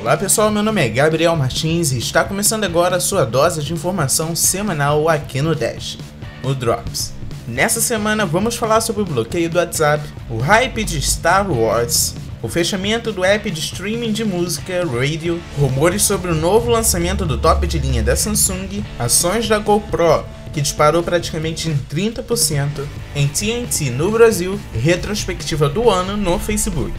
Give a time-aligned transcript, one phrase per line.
[0.00, 3.72] Olá pessoal, meu nome é Gabriel Martins e está começando agora a sua dose de
[3.72, 5.96] informação semanal aqui no Dash,
[6.42, 7.12] o Drops.
[7.46, 12.48] Nessa semana vamos falar sobre o bloqueio do WhatsApp, o hype de Star Wars, o
[12.48, 17.66] fechamento do app de streaming de música Radio, rumores sobre o novo lançamento do top
[17.66, 22.84] de linha da Samsung, ações da GoPro que disparou praticamente em 30%
[23.14, 26.94] em TNT no Brasil, retrospectiva do ano no Facebook.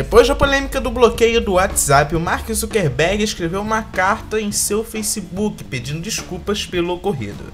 [0.00, 4.82] Depois da polêmica do bloqueio do WhatsApp, o Mark Zuckerberg escreveu uma carta em seu
[4.82, 7.52] Facebook pedindo desculpas pelo ocorrido.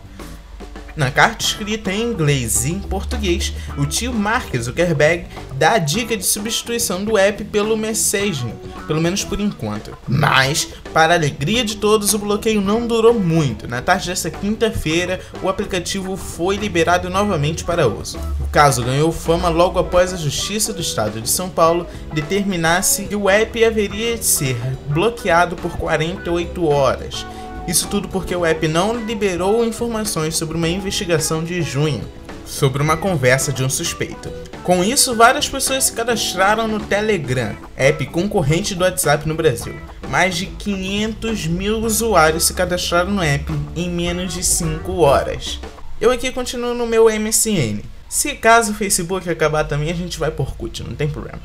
[0.96, 6.16] Na carta escrita em inglês e em português, o tio Mark Zuckerberg dá a dica
[6.16, 8.54] de substituição do app pelo Messaging,
[8.86, 9.94] pelo menos por enquanto.
[10.08, 13.68] Mas, para a alegria de todos, o bloqueio não durou muito.
[13.68, 18.18] Na tarde desta quinta-feira, o aplicativo foi liberado novamente para uso.
[18.40, 23.14] O caso ganhou fama logo após a Justiça do Estado de São Paulo determinasse que
[23.14, 24.56] o app haveria de ser
[24.88, 27.26] bloqueado por 48 horas
[27.66, 32.02] isso tudo porque o app não liberou informações sobre uma investigação de junho,
[32.46, 34.30] sobre uma conversa de um suspeito.
[34.62, 39.74] Com isso, várias pessoas se cadastraram no Telegram, app concorrente do WhatsApp no Brasil.
[40.08, 45.58] Mais de 500 mil usuários se cadastraram no app em menos de 5 horas.
[46.00, 47.80] Eu aqui continuo no meu MSN.
[48.08, 51.40] Se caso o Facebook acabar também, a gente vai por CUT, não tem problema.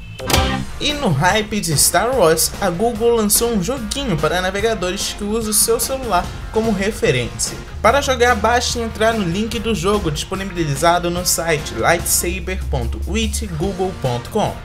[0.80, 5.50] E no hype de Star Wars, a Google lançou um joguinho para navegadores que usa
[5.50, 7.58] o seu celular como referência.
[7.82, 14.56] Para jogar, basta entrar no link do jogo disponibilizado no site lightsaber.witgoogle.com.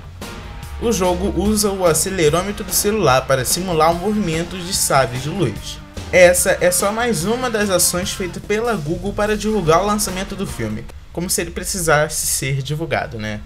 [0.82, 5.78] O jogo usa o acelerômetro do celular para simular o movimento de sabres de luz.
[6.12, 10.46] Essa é só mais uma das ações feitas pela Google para divulgar o lançamento do
[10.46, 10.84] filme
[11.16, 13.40] como se ele precisasse ser divulgado, né?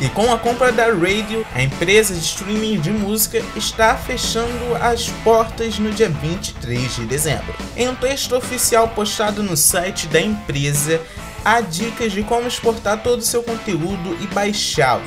[0.00, 5.08] E com a compra da Radio, a empresa de streaming de música está fechando as
[5.24, 7.52] portas no dia 23 de dezembro.
[7.76, 11.00] Em um texto oficial postado no site da empresa,
[11.44, 15.02] há dicas de como exportar todo o seu conteúdo e baixá-lo.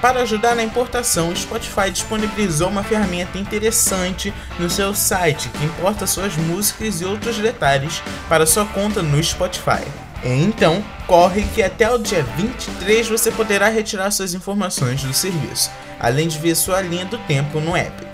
[0.00, 6.06] Para ajudar na importação, o Spotify disponibilizou uma ferramenta interessante no seu site que importa
[6.06, 10.05] suas músicas e outros detalhes para sua conta no Spotify.
[10.28, 15.70] Então, corre que até o dia 23 você poderá retirar suas informações do serviço,
[16.00, 18.04] além de ver sua linha do tempo no app.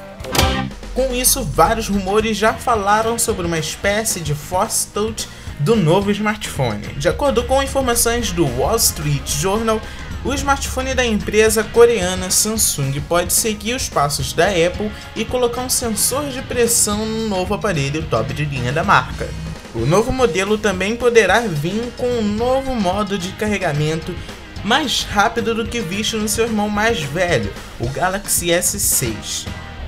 [0.94, 5.26] Com isso, vários rumores já falaram sobre uma espécie de Force Touch
[5.58, 6.86] do novo smartphone.
[6.98, 9.80] De acordo com informações do Wall Street Journal,
[10.22, 15.70] o smartphone da empresa coreana Samsung pode seguir os passos da Apple e colocar um
[15.70, 19.30] sensor de pressão no novo aparelho top de linha da marca.
[19.74, 24.14] O novo modelo também poderá vir com um novo modo de carregamento
[24.62, 27.50] mais rápido do que visto no seu irmão mais velho,
[27.80, 29.46] o Galaxy S6.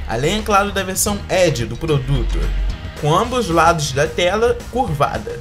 [0.08, 2.40] Além, é claro, da versão Edge do produto,
[3.00, 5.38] com ambos lados da tela curvada.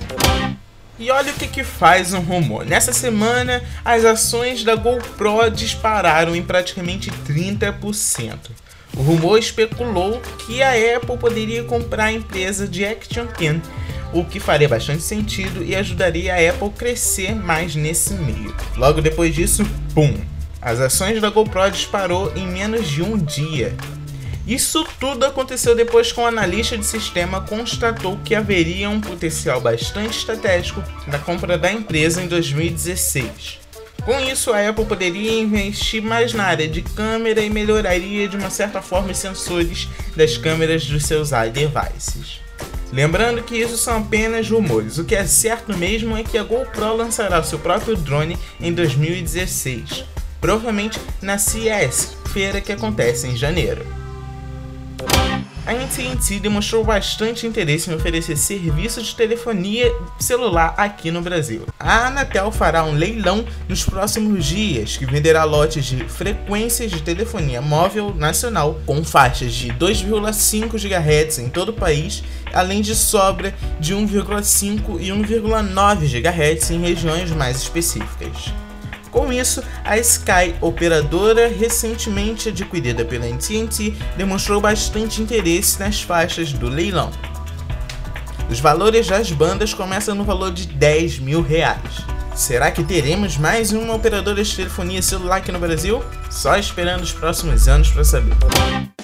[1.00, 2.66] E olha o que, que faz um rumor.
[2.66, 8.38] Nessa semana, as ações da GoPro dispararam em praticamente 30%.
[8.96, 13.60] O rumor especulou que a Apple poderia comprar a empresa de Action Cam
[14.14, 18.56] o que faria bastante sentido e ajudaria a Apple crescer mais nesse meio.
[18.78, 20.16] Logo depois disso, pum!
[20.62, 23.76] As ações da GoPro disparou em menos de um dia.
[24.48, 30.18] Isso tudo aconteceu depois que um analista de sistema constatou que haveria um potencial bastante
[30.18, 33.60] estratégico na compra da empresa em 2016.
[34.06, 38.50] Com isso, a Apple poderia investir mais na área de câmera e melhoraria de uma
[38.50, 42.42] certa forma os sensores das câmeras dos seus iDevices.
[42.94, 46.96] Lembrando que isso são apenas rumores, o que é certo mesmo é que a GoPro
[46.96, 50.06] lançará seu próprio drone em 2016,
[50.40, 54.03] provavelmente na CES, feira que acontece em janeiro
[55.66, 61.66] a AT&T demonstrou bastante interesse em oferecer serviço de telefonia celular aqui no Brasil.
[61.80, 67.62] A Anatel fará um leilão nos próximos dias que venderá lotes de frequências de telefonia
[67.62, 72.24] móvel nacional com faixas de 2,5 GHz em todo o país,
[72.54, 78.54] além de sobra de 1,5 e 1,9 GHz em regiões mais específicas.
[79.14, 86.68] Com isso, a Sky, operadora recentemente adquirida pela AT&T, demonstrou bastante interesse nas faixas do
[86.68, 87.12] leilão.
[88.50, 92.02] Os valores das bandas começam no valor de 10 mil reais.
[92.36, 96.04] Será que teremos mais uma operadora de telefonia celular aqui no Brasil?
[96.32, 98.34] Só esperando os próximos anos para saber.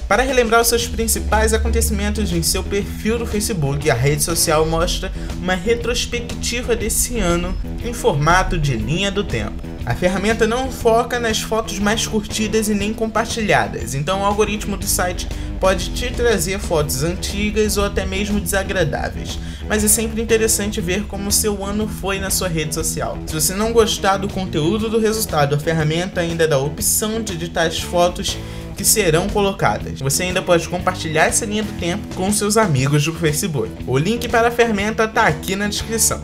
[0.07, 5.11] Para relembrar os seus principais acontecimentos em seu perfil do Facebook, a rede social mostra
[5.39, 9.69] uma retrospectiva desse ano em formato de linha do tempo.
[9.89, 14.85] A ferramenta não foca nas fotos mais curtidas e nem compartilhadas, então o algoritmo do
[14.85, 15.27] site
[15.59, 19.39] pode te trazer fotos antigas ou até mesmo desagradáveis.
[19.67, 23.17] Mas é sempre interessante ver como seu ano foi na sua rede social.
[23.25, 27.33] Se você não gostar do conteúdo do resultado, a ferramenta ainda dá a opção de
[27.33, 28.37] editar as fotos
[28.77, 29.99] que serão colocadas.
[30.01, 33.71] Você ainda pode compartilhar essa linha do tempo com seus amigos do Facebook.
[33.87, 36.21] O link para a ferramenta está aqui na descrição.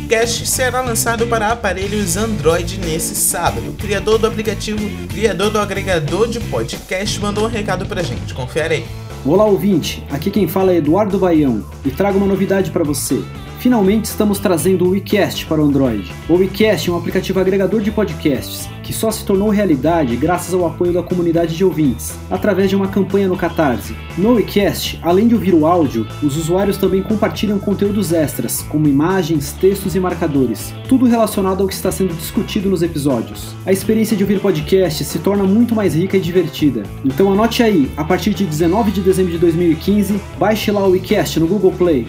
[0.00, 3.70] App WeCast será lançado para aparelhos Android nesse sábado.
[3.70, 8.32] O criador do aplicativo, criador do agregador de podcast, mandou um recado pra gente.
[8.32, 8.86] Confere aí.
[9.24, 10.04] Olá, ouvinte.
[10.10, 13.22] Aqui quem fala é Eduardo Baião e trago uma novidade para você.
[13.60, 16.10] Finalmente estamos trazendo o WeCast para o Android.
[16.30, 20.66] O WeCast é um aplicativo agregador de podcasts que só se tornou realidade graças ao
[20.66, 23.94] apoio da comunidade de ouvintes, através de uma campanha no Catarse.
[24.16, 29.52] No WeCast, além de ouvir o áudio, os usuários também compartilham conteúdos extras, como imagens,
[29.52, 33.54] textos e marcadores, tudo relacionado ao que está sendo discutido nos episódios.
[33.66, 36.82] A experiência de ouvir podcast se torna muito mais rica e divertida.
[37.04, 41.38] Então anote aí, a partir de 19 de dezembro de 2015, baixe lá o WeCast
[41.38, 42.08] no Google Play.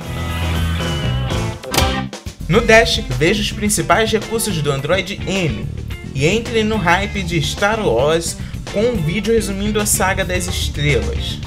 [2.51, 5.65] No Dash, veja os principais recursos do Android M
[6.13, 8.36] e entre no hype de Star Wars
[8.74, 11.39] com um vídeo resumindo a saga das estrelas.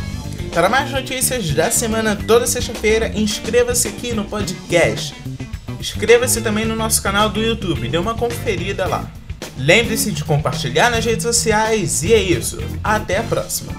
[0.54, 5.14] Para mais notícias da semana toda sexta-feira, inscreva-se aqui no podcast.
[5.78, 9.12] Inscreva-se também no nosso canal do YouTube, dê uma conferida lá.
[9.58, 12.58] Lembre-se de compartilhar nas redes sociais e é isso.
[12.82, 13.74] Até a próxima.